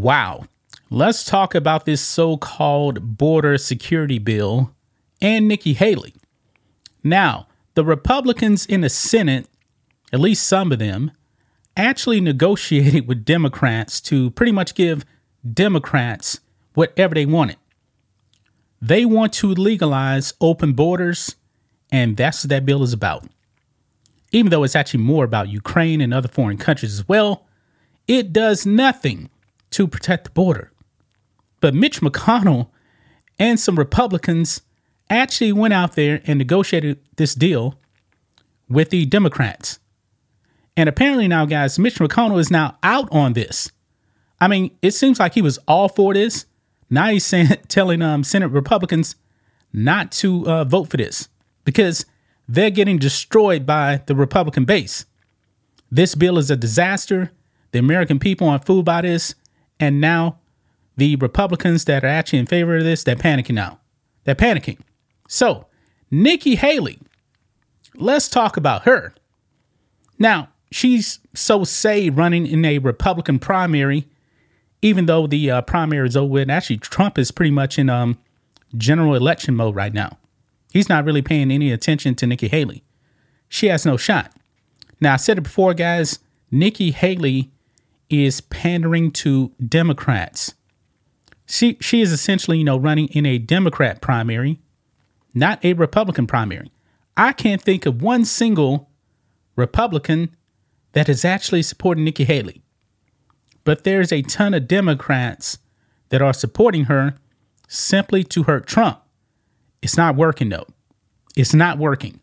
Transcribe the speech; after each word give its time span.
Wow. 0.00 0.46
Let's 0.88 1.26
talk 1.26 1.54
about 1.54 1.84
this 1.84 2.00
so 2.00 2.38
called 2.38 3.18
border 3.18 3.58
security 3.58 4.18
bill 4.18 4.74
and 5.20 5.46
Nikki 5.46 5.74
Haley. 5.74 6.14
Now, 7.04 7.48
the 7.74 7.84
Republicans 7.84 8.64
in 8.64 8.80
the 8.80 8.88
Senate, 8.88 9.46
at 10.10 10.18
least 10.18 10.46
some 10.46 10.72
of 10.72 10.78
them, 10.78 11.10
actually 11.76 12.18
negotiated 12.22 13.06
with 13.08 13.26
Democrats 13.26 14.00
to 14.02 14.30
pretty 14.30 14.52
much 14.52 14.74
give 14.74 15.04
Democrats 15.52 16.40
whatever 16.72 17.14
they 17.14 17.26
wanted. 17.26 17.58
They 18.80 19.04
want 19.04 19.34
to 19.34 19.48
legalize 19.48 20.32
open 20.40 20.72
borders, 20.72 21.36
and 21.92 22.16
that's 22.16 22.42
what 22.42 22.48
that 22.48 22.64
bill 22.64 22.82
is 22.82 22.94
about. 22.94 23.26
Even 24.32 24.50
though 24.50 24.64
it's 24.64 24.76
actually 24.76 25.02
more 25.02 25.26
about 25.26 25.50
Ukraine 25.50 26.00
and 26.00 26.14
other 26.14 26.28
foreign 26.28 26.56
countries 26.56 26.94
as 26.98 27.06
well, 27.06 27.46
it 28.08 28.32
does 28.32 28.64
nothing 28.64 29.28
to 29.70 29.86
protect 29.86 30.24
the 30.24 30.30
border. 30.30 30.72
But 31.60 31.74
Mitch 31.74 32.00
McConnell 32.00 32.68
and 33.38 33.58
some 33.58 33.76
Republicans 33.78 34.62
actually 35.08 35.52
went 35.52 35.74
out 35.74 35.94
there 35.94 36.22
and 36.24 36.38
negotiated 36.38 36.98
this 37.16 37.34
deal 37.34 37.78
with 38.68 38.90
the 38.90 39.04
Democrats. 39.06 39.78
And 40.76 40.88
apparently 40.88 41.28
now, 41.28 41.44
guys, 41.44 41.78
Mitch 41.78 41.98
McConnell 41.98 42.38
is 42.38 42.50
now 42.50 42.78
out 42.82 43.08
on 43.10 43.32
this. 43.32 43.70
I 44.40 44.48
mean, 44.48 44.70
it 44.80 44.92
seems 44.92 45.18
like 45.18 45.34
he 45.34 45.42
was 45.42 45.58
all 45.68 45.88
for 45.88 46.14
this. 46.14 46.46
Now 46.88 47.08
he's 47.08 47.26
saying, 47.26 47.48
telling 47.68 48.00
um, 48.00 48.24
Senate 48.24 48.48
Republicans 48.48 49.16
not 49.72 50.12
to 50.12 50.48
uh, 50.48 50.64
vote 50.64 50.88
for 50.88 50.96
this 50.96 51.28
because 51.64 52.06
they're 52.48 52.70
getting 52.70 52.98
destroyed 52.98 53.66
by 53.66 54.02
the 54.06 54.14
Republican 54.14 54.64
base. 54.64 55.04
This 55.90 56.14
bill 56.14 56.38
is 56.38 56.50
a 56.50 56.56
disaster. 56.56 57.32
The 57.72 57.78
American 57.78 58.18
people 58.18 58.48
aren't 58.48 58.64
fooled 58.64 58.84
by 58.84 59.02
this. 59.02 59.34
And 59.80 60.00
now 60.00 60.38
the 60.96 61.16
Republicans 61.16 61.86
that 61.86 62.04
are 62.04 62.08
actually 62.08 62.38
in 62.38 62.46
favor 62.46 62.76
of 62.76 62.84
this, 62.84 63.02
they're 63.02 63.16
panicking 63.16 63.54
now. 63.54 63.80
They're 64.24 64.34
panicking. 64.34 64.78
So, 65.26 65.66
Nikki 66.10 66.56
Haley, 66.56 66.98
let's 67.96 68.28
talk 68.28 68.56
about 68.56 68.82
her. 68.82 69.14
Now, 70.18 70.50
she's 70.70 71.20
so 71.34 71.64
say 71.64 72.10
running 72.10 72.46
in 72.46 72.64
a 72.64 72.78
Republican 72.78 73.38
primary, 73.38 74.06
even 74.82 75.06
though 75.06 75.26
the 75.26 75.50
uh, 75.50 75.62
primary 75.62 76.06
is 76.06 76.16
over 76.16 76.30
with. 76.30 76.50
Actually, 76.50 76.78
Trump 76.78 77.18
is 77.18 77.30
pretty 77.30 77.50
much 77.50 77.78
in 77.78 77.88
um, 77.88 78.18
general 78.76 79.14
election 79.14 79.56
mode 79.56 79.74
right 79.74 79.94
now. 79.94 80.18
He's 80.72 80.88
not 80.88 81.04
really 81.04 81.22
paying 81.22 81.50
any 81.50 81.72
attention 81.72 82.14
to 82.16 82.26
Nikki 82.26 82.48
Haley. 82.48 82.84
She 83.48 83.66
has 83.68 83.86
no 83.86 83.96
shot. 83.96 84.32
Now, 85.00 85.14
I 85.14 85.16
said 85.16 85.38
it 85.38 85.42
before, 85.42 85.74
guys. 85.74 86.18
Nikki 86.50 86.90
Haley 86.90 87.50
is 88.10 88.40
pandering 88.40 89.12
to 89.12 89.52
Democrats. 89.66 90.54
She 91.46 91.78
she 91.80 92.00
is 92.00 92.12
essentially, 92.12 92.58
you 92.58 92.64
know, 92.64 92.76
running 92.76 93.08
in 93.08 93.24
a 93.24 93.38
Democrat 93.38 94.00
primary, 94.00 94.60
not 95.34 95.64
a 95.64 95.72
Republican 95.72 96.26
primary. 96.26 96.70
I 97.16 97.32
can't 97.32 97.62
think 97.62 97.86
of 97.86 98.02
one 98.02 98.24
single 98.24 98.90
Republican 99.56 100.34
that 100.92 101.08
is 101.08 101.24
actually 101.24 101.62
supporting 101.62 102.04
Nikki 102.04 102.24
Haley. 102.24 102.62
But 103.64 103.84
there's 103.84 104.12
a 104.12 104.22
ton 104.22 104.54
of 104.54 104.66
Democrats 104.66 105.58
that 106.08 106.22
are 106.22 106.32
supporting 106.32 106.84
her 106.84 107.14
simply 107.68 108.24
to 108.24 108.44
hurt 108.44 108.66
Trump. 108.66 109.00
It's 109.82 109.96
not 109.96 110.16
working 110.16 110.48
though. 110.48 110.66
It's 111.36 111.54
not 111.54 111.78
working. 111.78 112.20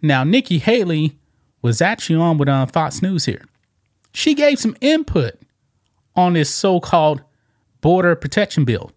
Now, 0.00 0.22
Nikki 0.22 0.58
Haley 0.58 1.18
was 1.62 1.80
actually 1.80 2.16
on 2.16 2.38
with 2.38 2.48
uh, 2.48 2.66
Fox 2.66 3.02
News 3.02 3.24
here 3.24 3.44
she 4.14 4.32
gave 4.32 4.58
some 4.58 4.76
input 4.80 5.34
on 6.14 6.34
this 6.34 6.48
so 6.48 6.78
called 6.80 7.22
border 7.80 8.14
protection 8.14 8.64
bill. 8.64 8.92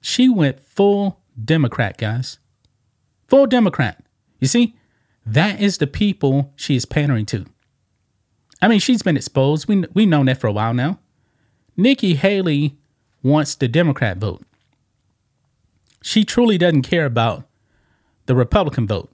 She 0.00 0.28
went 0.28 0.58
full 0.58 1.20
Democrat, 1.42 1.98
guys. 1.98 2.38
Full 3.28 3.46
Democrat. 3.46 4.02
You 4.40 4.48
see, 4.48 4.74
that 5.26 5.60
is 5.60 5.78
the 5.78 5.86
people 5.86 6.52
she 6.56 6.76
is 6.76 6.86
pandering 6.86 7.26
to. 7.26 7.44
I 8.60 8.68
mean, 8.68 8.80
she's 8.80 9.02
been 9.02 9.16
exposed. 9.16 9.68
We, 9.68 9.84
we've 9.92 10.08
known 10.08 10.26
that 10.26 10.40
for 10.40 10.46
a 10.46 10.52
while 10.52 10.74
now. 10.74 10.98
Nikki 11.76 12.14
Haley 12.14 12.78
wants 13.22 13.54
the 13.54 13.68
Democrat 13.68 14.16
vote. 14.16 14.42
She 16.02 16.24
truly 16.24 16.56
doesn't 16.56 16.82
care 16.82 17.04
about 17.04 17.46
the 18.26 18.34
Republican 18.34 18.86
vote. 18.86 19.10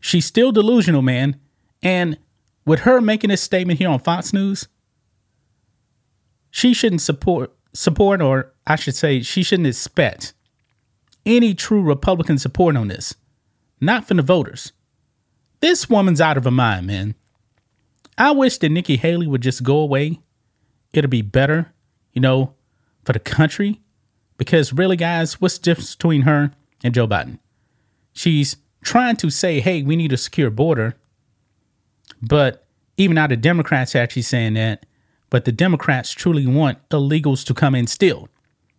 She's 0.00 0.26
still 0.26 0.52
delusional, 0.52 1.02
man. 1.02 1.40
And 1.82 2.18
with 2.70 2.80
her 2.80 3.00
making 3.00 3.30
this 3.30 3.42
statement 3.42 3.80
here 3.80 3.88
on 3.88 3.98
Fox 3.98 4.32
News, 4.32 4.68
she 6.52 6.72
shouldn't 6.72 7.00
support 7.00 7.52
support 7.72 8.22
or 8.22 8.52
I 8.64 8.76
should 8.76 8.94
say 8.94 9.22
she 9.22 9.42
shouldn't 9.42 9.66
expect 9.66 10.34
any 11.26 11.52
true 11.52 11.82
Republican 11.82 12.38
support 12.38 12.76
on 12.76 12.86
this. 12.86 13.16
Not 13.80 14.06
from 14.06 14.18
the 14.18 14.22
voters. 14.22 14.72
This 15.58 15.90
woman's 15.90 16.20
out 16.20 16.36
of 16.36 16.44
her 16.44 16.50
mind, 16.52 16.86
man. 16.86 17.16
I 18.16 18.30
wish 18.30 18.58
that 18.58 18.68
Nikki 18.68 18.96
Haley 18.98 19.26
would 19.26 19.42
just 19.42 19.64
go 19.64 19.78
away. 19.78 20.20
It'll 20.92 21.10
be 21.10 21.22
better, 21.22 21.72
you 22.12 22.20
know, 22.20 22.54
for 23.02 23.12
the 23.12 23.18
country. 23.18 23.80
Because 24.38 24.72
really, 24.72 24.96
guys, 24.96 25.40
what's 25.40 25.58
the 25.58 25.64
difference 25.64 25.96
between 25.96 26.22
her 26.22 26.52
and 26.84 26.94
Joe 26.94 27.08
Biden? 27.08 27.40
She's 28.12 28.58
trying 28.84 29.16
to 29.16 29.28
say, 29.28 29.58
hey, 29.58 29.82
we 29.82 29.96
need 29.96 30.12
a 30.12 30.16
secure 30.16 30.50
border. 30.50 30.94
But 32.22 32.66
even 32.96 33.14
now, 33.14 33.26
the 33.26 33.36
Democrats 33.36 33.94
are 33.94 33.98
actually 33.98 34.22
saying 34.22 34.54
that. 34.54 34.86
But 35.30 35.44
the 35.44 35.52
Democrats 35.52 36.12
truly 36.12 36.46
want 36.46 36.86
illegals 36.90 37.44
to 37.46 37.54
come 37.54 37.74
in 37.74 37.86
still. 37.86 38.28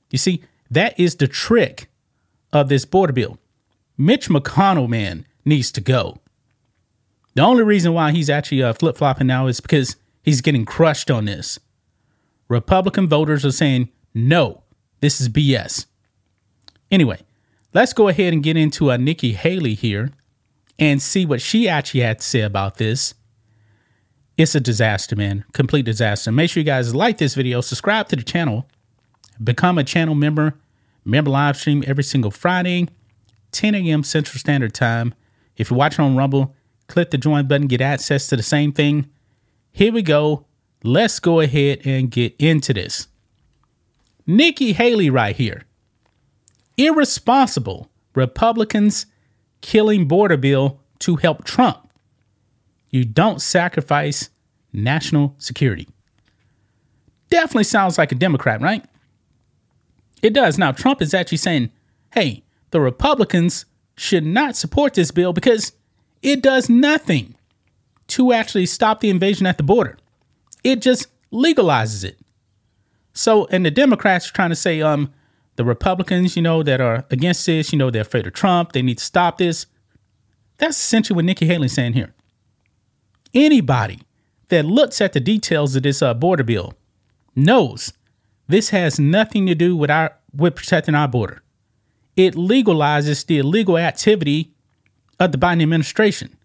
You 0.09 0.17
see, 0.17 0.43
that 0.69 0.99
is 0.99 1.15
the 1.15 1.27
trick 1.27 1.89
of 2.51 2.69
this 2.69 2.85
border 2.85 3.13
bill. 3.13 3.37
Mitch 3.97 4.29
McConnell, 4.29 4.89
man, 4.89 5.25
needs 5.45 5.71
to 5.71 5.81
go. 5.81 6.19
The 7.35 7.41
only 7.41 7.63
reason 7.63 7.93
why 7.93 8.11
he's 8.11 8.29
actually 8.29 8.61
uh, 8.61 8.73
flip 8.73 8.97
flopping 8.97 9.27
now 9.27 9.47
is 9.47 9.61
because 9.61 9.95
he's 10.21 10.41
getting 10.41 10.65
crushed 10.65 11.09
on 11.09 11.25
this. 11.25 11.59
Republican 12.49 13.07
voters 13.07 13.45
are 13.45 13.51
saying, 13.51 13.89
no, 14.13 14.63
this 14.99 15.21
is 15.21 15.29
BS. 15.29 15.85
Anyway, 16.91 17.19
let's 17.73 17.93
go 17.93 18.09
ahead 18.09 18.33
and 18.33 18.43
get 18.43 18.57
into 18.57 18.91
uh, 18.91 18.97
Nikki 18.97 19.31
Haley 19.31 19.75
here 19.75 20.11
and 20.77 21.01
see 21.01 21.25
what 21.25 21.41
she 21.41 21.69
actually 21.69 22.01
had 22.01 22.19
to 22.19 22.25
say 22.25 22.41
about 22.41 22.75
this 22.75 23.13
it's 24.37 24.55
a 24.55 24.59
disaster, 24.59 25.15
man. 25.15 25.45
Complete 25.53 25.85
disaster. 25.85 26.31
Make 26.31 26.49
sure 26.49 26.61
you 26.61 26.65
guys 26.65 26.95
like 26.95 27.17
this 27.17 27.35
video, 27.35 27.61
subscribe 27.61 28.07
to 28.09 28.15
the 28.15 28.23
channel, 28.23 28.67
become 29.43 29.77
a 29.77 29.83
channel 29.83 30.15
member, 30.15 30.55
member 31.05 31.29
live 31.29 31.57
stream 31.57 31.83
every 31.85 32.03
single 32.03 32.31
Friday, 32.31 32.87
10 33.51 33.75
a.m. 33.75 34.03
Central 34.03 34.39
Standard 34.39 34.73
Time. 34.73 35.13
If 35.57 35.69
you're 35.69 35.77
watching 35.77 36.05
on 36.05 36.15
Rumble, 36.15 36.55
click 36.87 37.11
the 37.11 37.17
join 37.17 37.47
button, 37.47 37.67
get 37.67 37.81
access 37.81 38.27
to 38.27 38.35
the 38.35 38.43
same 38.43 38.71
thing. 38.71 39.09
Here 39.71 39.91
we 39.91 40.01
go. 40.01 40.45
Let's 40.83 41.19
go 41.19 41.39
ahead 41.39 41.81
and 41.85 42.09
get 42.09 42.35
into 42.39 42.73
this. 42.73 43.07
Nikki 44.25 44.73
Haley, 44.73 45.09
right 45.09 45.35
here. 45.35 45.63
Irresponsible 46.77 47.91
Republicans 48.15 49.05
killing 49.61 50.07
border 50.07 50.37
bill 50.37 50.79
to 50.99 51.17
help 51.17 51.43
Trump. 51.43 51.90
You 52.91 53.05
don't 53.05 53.41
sacrifice 53.41 54.29
national 54.73 55.35
security. 55.37 55.87
Definitely 57.29 57.63
sounds 57.63 57.97
like 57.97 58.11
a 58.11 58.15
Democrat, 58.15 58.61
right? 58.61 58.85
It 60.21 60.33
does. 60.33 60.57
Now, 60.57 60.71
Trump 60.71 61.01
is 61.01 61.13
actually 61.13 61.37
saying, 61.39 61.71
hey, 62.13 62.43
the 62.71 62.81
Republicans 62.81 63.65
should 63.95 64.25
not 64.25 64.55
support 64.55 64.93
this 64.93 65.11
bill 65.11 65.33
because 65.33 65.71
it 66.21 66.41
does 66.41 66.69
nothing 66.69 67.35
to 68.07 68.33
actually 68.33 68.65
stop 68.65 68.99
the 68.99 69.09
invasion 69.09 69.45
at 69.45 69.57
the 69.57 69.63
border. 69.63 69.97
It 70.63 70.81
just 70.81 71.07
legalizes 71.31 72.03
it. 72.03 72.19
So, 73.13 73.47
and 73.47 73.65
the 73.65 73.71
Democrats 73.71 74.29
are 74.29 74.33
trying 74.33 74.49
to 74.49 74.55
say, 74.55 74.81
um, 74.81 75.13
the 75.55 75.65
Republicans, 75.65 76.35
you 76.35 76.41
know, 76.41 76.63
that 76.63 76.81
are 76.81 77.05
against 77.09 77.45
this, 77.45 77.71
you 77.71 77.79
know, 77.79 77.89
they're 77.89 78.01
afraid 78.03 78.27
of 78.27 78.33
Trump, 78.33 78.71
they 78.71 78.81
need 78.81 78.97
to 78.97 79.03
stop 79.03 79.37
this. 79.37 79.65
That's 80.57 80.77
essentially 80.77 81.15
what 81.15 81.25
Nikki 81.25 81.45
Haley's 81.45 81.73
saying 81.73 81.93
here. 81.93 82.13
Anybody 83.33 84.01
that 84.49 84.65
looks 84.65 84.99
at 85.01 85.13
the 85.13 85.19
details 85.19 85.75
of 85.75 85.83
this 85.83 86.01
uh, 86.01 86.13
border 86.13 86.43
bill 86.43 86.73
knows 87.35 87.93
this 88.47 88.69
has 88.69 88.99
nothing 88.99 89.47
to 89.47 89.55
do 89.55 89.75
with 89.75 89.89
our 89.89 90.15
with 90.33 90.55
protecting 90.55 90.95
our 90.95 91.07
border. 91.07 91.41
It 92.15 92.35
legalizes 92.35 93.25
the 93.25 93.37
illegal 93.37 93.77
activity 93.77 94.53
of 95.19 95.31
the 95.31 95.37
Biden 95.37 95.63
administration. 95.63 96.37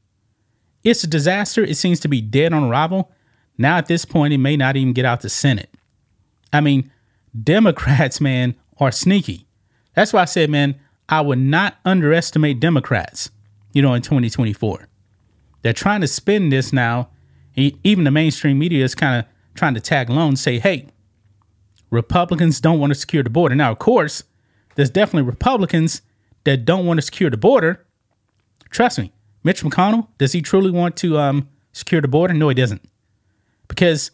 It's 0.85 1.03
a 1.03 1.09
disaster. 1.09 1.65
It 1.65 1.77
seems 1.77 1.99
to 2.01 2.09
be 2.09 2.21
dead 2.21 2.53
on 2.53 2.65
arrival. 2.65 3.11
Now, 3.59 3.79
at 3.79 3.87
this 3.87 4.05
point, 4.05 4.33
it 4.33 4.39
may 4.39 4.57
not 4.57 4.77
even 4.77 4.93
get 4.93 5.05
out 5.05 5.23
the 5.23 5.29
Senate. 5.29 5.71
I 6.53 6.61
mean, 6.61 6.93
Democrats, 7.43 8.21
man, 8.21 8.55
are 8.79 8.93
sneaky. 8.93 9.47
That's 9.95 10.13
why 10.13 10.23
I 10.23 10.27
said, 10.27 10.51
man, 10.51 10.77
I 11.09 11.21
would 11.23 11.39
not 11.39 11.79
underestimate 11.85 12.61
Democrats, 12.61 13.31
you 13.73 13.83
know, 13.83 13.95
in 13.95 14.03
2024. 14.03 14.89
They're 15.67 15.73
trying 15.73 16.01
to 16.03 16.07
spin 16.07 16.51
this 16.51 16.73
now. 16.73 17.09
Even 17.57 18.05
the 18.05 18.13
mainstream 18.13 18.57
media 18.57 18.85
is 18.85 18.95
kind 18.95 19.19
of 19.19 19.27
trying 19.57 19.75
to 19.75 19.81
tag 19.81 20.09
along 20.09 20.37
say, 20.37 20.61
hey, 20.61 20.87
Republicans 21.91 22.61
don't 22.61 22.79
want 22.79 22.93
to 22.93 22.95
secure 22.95 23.25
the 23.25 23.31
border. 23.31 23.57
Now, 23.57 23.73
of 23.73 23.81
course, 23.81 24.23
there's 24.77 24.91
definitely 24.91 25.29
Republicans 25.29 26.03
that 26.45 26.65
don't 26.65 26.87
want 26.87 26.99
to 26.99 27.03
secure 27.03 27.31
the 27.31 27.37
border. 27.37 27.85
Trust 28.71 29.01
me, 29.01 29.11
Mitch 29.43 29.65
McConnell, 29.65 30.07
does 30.19 30.31
he 30.31 30.41
truly 30.41 30.71
want 30.71 30.97
to 30.99 31.19
um, 31.19 31.49
secure 31.73 32.01
the 32.01 32.07
border? 32.07 32.33
No, 32.33 32.49
he 32.49 32.55
doesn't. 32.55 32.89
Because 33.67 34.13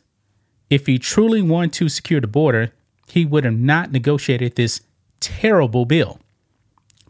if 0.70 0.86
he 0.86 0.98
truly 0.98 1.42
wanted 1.42 1.74
to 1.74 1.90
secure 1.90 2.22
the 2.22 2.26
border, 2.26 2.72
he 3.08 3.26
would 3.26 3.44
have 3.44 3.58
not 3.58 3.92
negotiated 3.92 4.56
this 4.56 4.80
terrible 5.20 5.84
bill. 5.84 6.18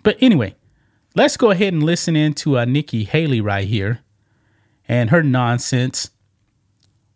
But 0.03 0.17
anyway, 0.21 0.57
let's 1.15 1.37
go 1.37 1.53
ahead 1.53 1.73
and 1.73 1.85
listen 1.85 2.17
in 2.17 2.35
to 2.35 2.59
uh, 2.59 2.65
Nikki 2.65 3.05
Haley 3.05 3.41
right 3.41 3.69
here 3.69 4.02
and 4.93 5.09
her 5.09 5.23
nonsense 5.23 6.11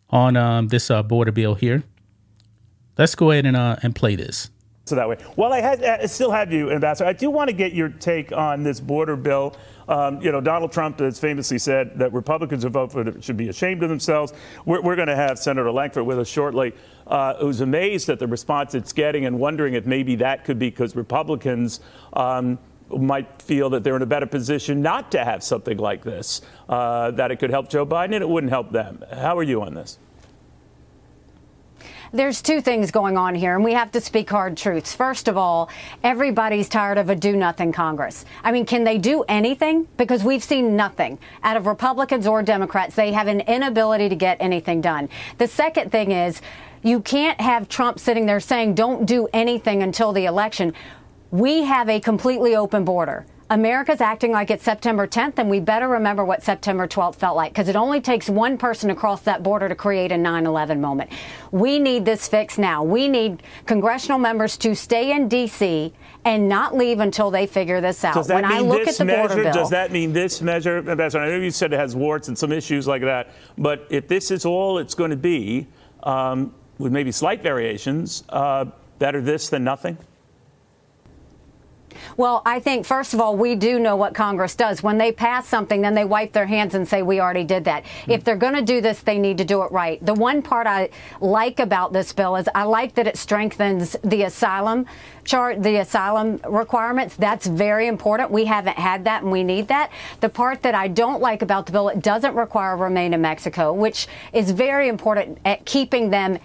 on 0.09 0.35
um, 0.35 0.69
this 0.69 0.89
uh, 0.89 1.03
border 1.03 1.31
bill 1.31 1.53
here. 1.53 1.83
Let's 2.97 3.13
go 3.13 3.29
ahead 3.29 3.45
and 3.45 3.55
uh, 3.55 3.75
and 3.83 3.95
play 3.95 4.15
this. 4.15 4.49
So 4.85 4.95
that 4.95 5.07
way. 5.07 5.17
Well, 5.35 5.51
I, 5.51 5.59
had, 5.59 5.83
I 5.83 6.05
still 6.05 6.31
have 6.31 6.51
you, 6.51 6.71
Ambassador. 6.71 7.09
I 7.09 7.13
do 7.13 7.29
want 7.29 7.49
to 7.49 7.53
get 7.53 7.73
your 7.73 7.89
take 7.89 8.31
on 8.31 8.63
this 8.63 8.79
border 8.79 9.17
bill. 9.17 9.55
Um, 9.89 10.21
you 10.21 10.31
know, 10.31 10.39
Donald 10.39 10.71
Trump 10.71 10.99
has 10.99 11.19
famously 11.19 11.59
said 11.59 11.99
that 11.99 12.13
Republicans 12.13 12.63
who 12.63 12.69
vote 12.69 12.93
for 12.93 13.05
it 13.05 13.21
should 13.21 13.35
be 13.35 13.49
ashamed 13.49 13.83
of 13.83 13.89
themselves. 13.89 14.33
We're, 14.65 14.81
we're 14.81 14.95
going 14.95 15.09
to 15.09 15.15
have 15.15 15.37
Senator 15.39 15.71
Lankford 15.73 16.05
with 16.05 16.17
us 16.19 16.29
shortly, 16.29 16.73
uh, 17.05 17.33
who's 17.35 17.59
amazed 17.59 18.07
at 18.07 18.17
the 18.17 18.27
response 18.27 18.75
it's 18.75 18.93
getting 18.93 19.25
and 19.25 19.37
wondering 19.37 19.73
if 19.73 19.85
maybe 19.85 20.15
that 20.15 20.45
could 20.45 20.57
be 20.57 20.69
because 20.69 20.95
Republicans. 20.95 21.81
Um, 22.13 22.57
might 22.89 23.41
feel 23.41 23.69
that 23.71 23.83
they're 23.83 23.95
in 23.95 24.01
a 24.01 24.07
better 24.07 24.25
position 24.25 24.81
not 24.81 25.11
to 25.11 25.23
have 25.23 25.43
something 25.43 25.77
like 25.77 26.03
this, 26.03 26.41
uh, 26.69 27.11
that 27.11 27.31
it 27.31 27.37
could 27.37 27.49
help 27.49 27.69
Joe 27.69 27.85
Biden 27.85 28.15
and 28.15 28.21
it 28.21 28.29
wouldn't 28.29 28.51
help 28.51 28.71
them. 28.71 29.03
How 29.11 29.37
are 29.37 29.43
you 29.43 29.61
on 29.61 29.73
this? 29.73 29.99
There's 32.13 32.41
two 32.41 32.61
things 32.61 32.89
going 32.89 33.17
on 33.17 33.35
here, 33.35 33.53
and 33.53 33.63
we 33.65 33.73
have 33.73 33.91
to 33.91 33.99
speak 33.99 34.29
hard 34.29 34.55
truths. 34.55 34.95
First 34.95 35.27
of 35.27 35.35
all, 35.35 35.69
everybody's 36.03 36.69
tired 36.69 36.97
of 36.97 37.09
a 37.09 37.15
do 37.15 37.35
nothing 37.35 37.73
Congress. 37.73 38.23
I 38.43 38.51
mean, 38.53 38.65
can 38.65 38.85
they 38.85 38.97
do 38.97 39.23
anything? 39.27 39.89
Because 39.97 40.23
we've 40.23 40.43
seen 40.43 40.77
nothing 40.77 41.19
out 41.43 41.57
of 41.57 41.65
Republicans 41.65 42.25
or 42.25 42.41
Democrats. 42.43 42.95
They 42.95 43.11
have 43.11 43.27
an 43.27 43.41
inability 43.41 44.07
to 44.07 44.15
get 44.15 44.37
anything 44.39 44.79
done. 44.79 45.09
The 45.37 45.47
second 45.47 45.91
thing 45.91 46.11
is, 46.11 46.41
you 46.81 47.01
can't 47.01 47.41
have 47.41 47.67
Trump 47.67 47.99
sitting 47.99 48.25
there 48.25 48.39
saying, 48.39 48.75
don't 48.75 49.05
do 49.05 49.27
anything 49.33 49.83
until 49.83 50.13
the 50.13 50.25
election. 50.25 50.73
We 51.31 51.63
have 51.63 51.89
a 51.89 51.99
completely 51.99 52.55
open 52.55 52.85
border. 52.85 53.25
America's 53.49 54.01
acting 54.01 54.31
like 54.31 54.51
it's 54.51 54.63
September 54.63 55.07
10th, 55.07 55.35
and 55.37 55.49
we 55.49 55.61
better 55.61 55.87
remember 55.87 56.25
what 56.25 56.43
September 56.43 56.85
12th 56.85 57.15
felt 57.15 57.37
like 57.37 57.53
because 57.53 57.69
it 57.69 57.77
only 57.77 58.01
takes 58.01 58.29
one 58.29 58.57
person 58.57 58.89
across 58.89 59.21
that 59.21 59.41
border 59.41 59.69
to 59.69 59.75
create 59.75 60.11
a 60.11 60.17
9 60.17 60.45
11 60.45 60.81
moment. 60.81 61.09
We 61.51 61.79
need 61.79 62.03
this 62.03 62.27
fixed 62.27 62.59
now. 62.59 62.83
We 62.83 63.07
need 63.07 63.43
congressional 63.65 64.19
members 64.19 64.57
to 64.57 64.75
stay 64.75 65.13
in 65.13 65.29
D.C. 65.29 65.93
and 66.25 66.49
not 66.49 66.75
leave 66.75 66.99
until 66.99 67.31
they 67.31 67.47
figure 67.47 67.79
this 67.79 68.03
out. 68.03 68.15
Does 68.15 68.27
that 68.27 68.35
when 68.35 68.49
mean 68.49 68.57
I 68.57 68.59
look 68.59 68.83
this 68.83 68.95
at 68.95 68.97
the 68.97 69.05
measure, 69.05 69.27
border 69.27 69.43
bill, 69.43 69.53
does 69.53 69.69
that 69.69 69.91
mean 69.93 70.11
this 70.11 70.41
measure, 70.41 70.77
Ambassador? 70.89 71.23
I 71.23 71.29
know 71.29 71.37
you 71.37 71.51
said 71.51 71.71
it 71.71 71.79
has 71.79 71.95
warts 71.95 72.27
and 72.27 72.37
some 72.37 72.51
issues 72.51 72.85
like 72.85 73.03
that, 73.03 73.29
but 73.57 73.87
if 73.89 74.09
this 74.09 74.29
is 74.29 74.45
all 74.45 74.77
it's 74.77 74.95
going 74.95 75.11
to 75.11 75.17
be, 75.17 75.67
um, 76.03 76.53
with 76.79 76.91
maybe 76.91 77.13
slight 77.13 77.41
variations, 77.43 78.23
uh, 78.29 78.65
better 78.99 79.21
this 79.21 79.47
than 79.47 79.63
nothing? 79.63 79.97
Well, 82.15 82.41
I 82.45 82.59
think, 82.59 82.85
first 82.85 83.13
of 83.13 83.21
all, 83.21 83.35
we 83.35 83.55
do 83.55 83.79
know 83.79 83.95
what 83.95 84.13
Congress 84.13 84.55
does. 84.55 84.83
When 84.83 84.97
they 84.97 85.11
pass 85.11 85.47
something, 85.47 85.81
then 85.81 85.93
they 85.93 86.05
wipe 86.05 86.33
their 86.33 86.45
hands 86.45 86.75
and 86.75 86.87
say, 86.87 87.01
we 87.01 87.19
already 87.19 87.43
did 87.43 87.65
that. 87.65 87.83
Mm-hmm. 87.83 88.11
If 88.11 88.23
they're 88.23 88.35
going 88.35 88.55
to 88.55 88.61
do 88.61 88.81
this, 88.81 89.01
they 89.01 89.17
need 89.17 89.37
to 89.39 89.45
do 89.45 89.63
it 89.63 89.71
right. 89.71 90.03
The 90.05 90.13
one 90.13 90.41
part 90.41 90.67
I 90.67 90.89
like 91.21 91.59
about 91.59 91.93
this 91.93 92.13
bill 92.13 92.35
is 92.35 92.47
I 92.53 92.63
like 92.63 92.95
that 92.95 93.07
it 93.07 93.17
strengthens 93.17 93.95
the 94.03 94.23
asylum 94.23 94.85
chart, 95.23 95.61
the 95.61 95.77
asylum 95.77 96.39
requirements. 96.47 97.15
That's 97.15 97.47
very 97.47 97.87
important. 97.87 98.31
We 98.31 98.45
haven't 98.45 98.77
had 98.77 99.03
that 99.05 99.23
and 99.23 99.31
we 99.31 99.43
need 99.43 99.67
that. 99.67 99.91
The 100.21 100.29
part 100.29 100.61
that 100.63 100.75
I 100.75 100.87
don't 100.87 101.21
like 101.21 101.41
about 101.41 101.65
the 101.65 101.71
bill, 101.71 101.89
it 101.89 102.01
doesn't 102.01 102.35
require 102.35 102.77
remain 102.77 103.13
in 103.13 103.21
Mexico, 103.21 103.73
which 103.73 104.07
is 104.33 104.51
very 104.51 104.87
important 104.87 105.37
at 105.45 105.65
keeping 105.65 106.09
them 106.09 106.39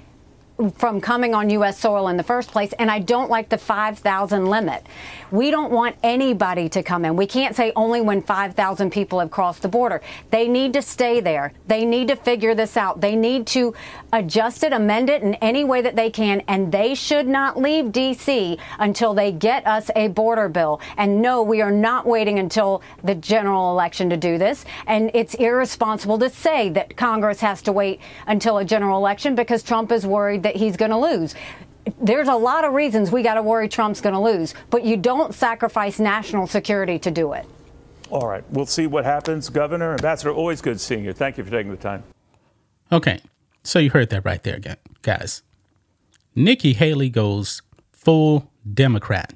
from 0.71 1.01
coming 1.01 1.35
on 1.35 1.51
U.S. 1.51 1.79
soil 1.79 2.09
in 2.09 2.17
the 2.17 2.23
first 2.23 2.51
place, 2.51 2.73
and 2.79 2.91
I 2.91 2.99
don't 2.99 3.31
like 3.31 3.49
the 3.49 3.59
5,000 3.59 4.47
limit. 4.47 4.87
We 5.31 5.51
don't 5.51 5.73
want 5.73 5.97
anybody 6.03 6.69
to 6.71 6.83
come 6.83 7.05
in. 7.05 7.17
We 7.17 7.27
can't 7.27 7.57
say 7.57 7.73
only 7.75 8.01
when 8.01 8.23
5,000 8.23 8.91
people 8.91 9.19
have 9.21 9.31
crossed 9.31 9.63
the 9.63 9.69
border. 9.69 10.03
They 10.31 10.47
need 10.47 10.73
to 10.75 10.83
stay 10.83 11.21
there. 11.21 11.53
They 11.67 11.85
need 11.85 12.09
to 12.09 12.17
figure 12.17 12.55
this 12.55 12.77
out. 12.77 13.01
They 13.01 13.17
need 13.17 13.47
to 13.49 13.75
adjust 14.13 14.63
it, 14.63 14.73
amend 14.73 15.09
it 15.09 15.23
in 15.23 15.35
any 15.37 15.65
way 15.65 15.81
that 15.81 15.97
they 15.97 16.11
can, 16.11 16.43
and 16.49 16.71
they 16.71 16.95
should 16.95 17.27
not 17.27 17.59
leave 17.59 17.93
D.C. 17.93 18.59
until 18.79 19.15
they 19.15 19.33
get 19.33 19.67
us 19.67 19.91
a 19.97 20.09
border 20.09 20.49
bill. 20.49 20.81
And 20.97 21.23
no, 21.23 21.43
we 21.43 21.63
are 21.63 21.71
not 21.71 22.07
waiting 22.07 22.39
until 22.39 22.83
the 23.03 23.15
general 23.15 23.71
election 23.71 24.11
to 24.11 24.17
do 24.17 24.37
this. 24.37 24.65
And 24.87 25.11
it's 25.15 25.35
irresponsible 25.35 26.19
to 26.19 26.29
say 26.29 26.69
that 26.71 26.97
Congress 26.97 27.41
has 27.41 27.63
to 27.63 27.73
wait 27.73 28.01
until 28.27 28.59
a 28.59 28.65
general 28.65 28.99
election 28.99 29.35
because 29.35 29.63
Trump 29.63 29.91
is 29.93 30.07
worried 30.07 30.43
that 30.43 30.52
that 30.53 30.59
he's 30.59 30.77
going 30.77 30.91
to 30.91 30.99
lose 30.99 31.35
there's 32.01 32.29
a 32.29 32.35
lot 32.35 32.65
of 32.65 32.75
reasons 32.75 33.11
we 33.11 33.23
got 33.23 33.35
to 33.35 33.43
worry 33.43 33.69
Trump's 33.69 34.01
going 34.01 34.15
to 34.15 34.21
lose, 34.21 34.55
but 34.71 34.85
you 34.85 34.97
don't 34.97 35.35
sacrifice 35.35 35.99
national 35.99 36.47
security 36.47 36.99
to 37.01 37.11
do 37.11 37.33
it. 37.33 37.47
All 38.11 38.27
right. 38.27 38.45
We'll 38.51 38.67
see 38.67 38.87
what 38.87 39.05
happens. 39.05 39.49
Governor, 39.49 39.93
Ambassador, 39.93 40.33
always 40.33 40.61
good 40.61 40.81
seeing 40.81 41.05
you. 41.05 41.13
Thank 41.13 41.39
you 41.39 41.45
for 41.45 41.51
taking 41.51 41.71
the 41.71 41.79
time. 41.79 42.05
Okay. 42.91 43.21
So 43.65 43.79
you 43.79 43.91
heard 43.91 44.11
that 44.11 44.25
right 44.25 44.43
there, 44.43 44.61
guys. 45.03 45.43
Nikki 46.35 46.73
Haley 46.73 47.09
goes 47.09 47.63
full 47.93 48.51
Democrat. 48.73 49.35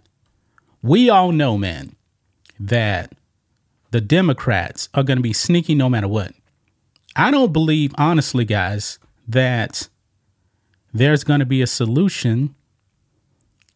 We 0.82 1.08
all 1.08 1.32
know, 1.32 1.56
man, 1.56 1.96
that 2.61 3.12
the 3.90 4.00
Democrats 4.00 4.88
are 4.94 5.02
going 5.02 5.18
to 5.18 5.23
be 5.23 5.32
sneaky 5.32 5.75
no 5.75 5.88
matter 5.88 6.08
what. 6.08 6.32
I 7.14 7.30
don't 7.30 7.52
believe, 7.52 7.94
honestly, 7.96 8.44
guys, 8.44 8.99
that 9.26 9.88
there's 10.98 11.24
going 11.24 11.40
to 11.40 11.46
be 11.46 11.62
a 11.62 11.66
solution 11.66 12.54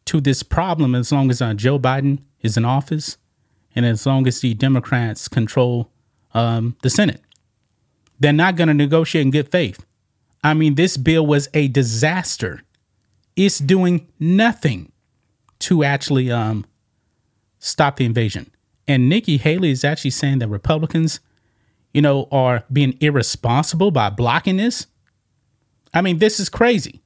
to 0.07 0.21
this 0.21 0.43
problem 0.43 0.95
as 0.95 1.13
long 1.13 1.31
as 1.31 1.41
uh, 1.41 1.55
Joe 1.55 1.79
Biden 1.79 2.23
is 2.41 2.57
in 2.57 2.65
office 2.65 3.17
and 3.75 3.87
as 3.87 4.07
long 4.07 4.27
as 4.27 4.41
the 4.41 4.55
Democrats 4.55 5.29
control 5.29 5.91
um, 6.35 6.77
the 6.83 6.91
Senate. 6.91 7.23
They're 8.19 8.33
not 8.33 8.57
going 8.57 8.69
to 8.69 8.75
negotiate 8.75 9.23
in 9.23 9.31
good 9.31 9.51
faith. 9.51 9.85
I 10.43 10.55
mean, 10.55 10.75
this 10.75 10.97
bill 10.97 11.27
was 11.27 11.49
a 11.55 11.69
disaster. 11.69 12.63
It's 13.37 13.59
doing 13.59 14.09
nothing 14.19 14.93
to 15.61 15.85
actually 15.85 16.31
um, 16.31 16.67
stop 17.59 17.97
the 17.97 18.05
invasion. 18.05 18.51
And 18.89 19.09
Nikki 19.09 19.37
Haley 19.37 19.71
is 19.71 19.85
actually 19.85 20.11
saying 20.11 20.41
that 20.41 20.49
Republicans, 20.49 21.21
you 21.95 22.03
know, 22.03 22.27
are 22.33 22.65
being 22.73 22.97
irresponsible 23.01 23.91
by 23.91 24.11
blocking 24.11 24.57
this. 24.57 24.87
I 25.95 26.01
mean, 26.01 26.19
this 26.19 26.41
is 26.41 26.49
crazy. 26.49 27.01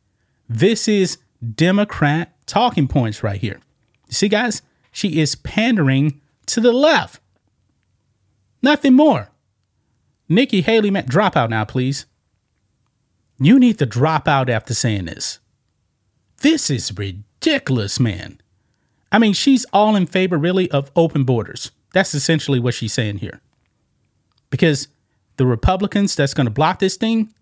This 0.49 0.89
is 0.89 1.19
Democrat 1.55 2.35
talking 2.47 2.89
points 2.89 3.23
right 3.23 3.41
here. 3.41 3.61
You 4.09 4.15
see, 4.15 4.29
guys, 4.29 4.63
she 4.93 5.21
is 5.21 5.35
pandering 5.35 6.21
to 6.47 6.61
the 6.61 6.73
left. 6.73 7.21
Nothing 8.63 8.95
more. 8.95 9.31
Nikki 10.29 10.63
Haley, 10.63 10.91
Matt, 10.91 11.07
drop 11.07 11.37
out 11.37 11.51
now, 11.51 11.65
please. 11.65 12.07
You 13.39 13.59
need 13.59 13.79
to 13.79 13.87
drop 13.87 14.27
out 14.27 14.49
after 14.49 14.75
saying 14.75 15.07
this. 15.07 15.39
This 16.39 16.71
is 16.71 16.97
ridiculous, 16.97 18.01
man. 18.01 18.41
I 19.11 19.19
mean, 19.19 19.33
she's 19.33 19.65
all 19.73 19.97
in 19.97 20.07
favor, 20.07 20.37
really, 20.37 20.71
of 20.71 20.91
open 20.97 21.25
borders. 21.25 21.71
That's 21.93 22.15
essentially 22.15 22.59
what 22.59 22.75
she's 22.75 22.93
saying 22.93 23.19
here. 23.19 23.41
Because 24.51 24.89
the 25.37 25.47
Republicans 25.47 26.17
that's 26.17 26.35
going 26.35 26.47
to 26.47 26.51
block 26.51 26.79
this 26.79 26.97
thing, 26.97 27.33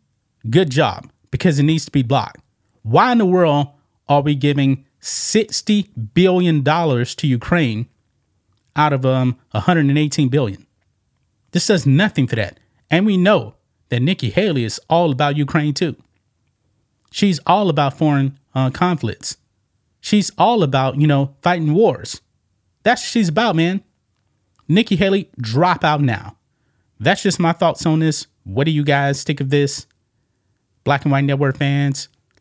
good 0.51 0.71
job, 0.71 1.11
because 1.31 1.59
it 1.59 1.65
needs 1.65 1.85
to 1.85 1.91
be 1.91 2.03
blocked. 2.03 2.42
Why 2.83 3.13
in 3.13 3.19
the 3.19 3.27
world 3.27 3.69
are 4.09 4.21
we 4.21 4.35
giving 4.35 4.85
$60 5.01 5.89
billion 6.15 6.63
to 6.65 7.27
Ukraine 7.27 7.89
out 8.75 8.93
of 8.93 9.05
um 9.05 9.39
118 9.53 10.29
billion? 10.29 10.67
This 11.53 11.67
does 11.67 11.87
nothing 11.87 12.27
for 12.27 12.37
that. 12.37 12.59
And 12.91 13.07
we 13.07 13.17
know 13.17 13.55
that 13.91 14.01
Nikki 14.01 14.31
Haley 14.31 14.65
is 14.65 14.81
all 14.89 15.13
about 15.13 15.37
Ukraine 15.37 15.75
too. 15.75 15.97
She's 17.11 17.39
all 17.47 17.69
about 17.69 17.99
foreign 17.99 18.39
uh, 18.55 18.71
conflicts. 18.71 19.37
She's 20.01 20.31
all 20.37 20.63
about, 20.63 20.97
you 20.97 21.07
know, 21.07 21.37
fighting 21.43 21.75
wars. 21.75 22.21
That's 22.83 23.03
what 23.03 23.09
she's 23.09 23.29
about, 23.29 23.55
man. 23.55 23.83
Nikki 24.67 24.97
Haley, 24.97 25.29
drop 25.39 25.85
out 25.85 26.01
now. 26.01 26.37
That's 26.99 27.23
just 27.23 27.39
my 27.39 27.53
thoughts 27.53 27.85
on 27.85 27.99
this. 27.99 28.27
What 28.45 28.65
do 28.65 28.71
you 28.71 28.83
guys 28.83 29.23
think 29.25 29.41
of 29.41 29.51
this? 29.51 29.87
Black 30.85 31.05
and 31.05 31.13
White 31.13 31.25
Network 31.25 31.57
fans, 31.59 32.09